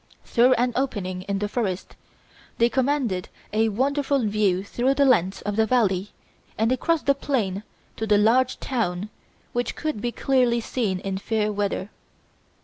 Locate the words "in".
1.29-1.37, 11.01-11.19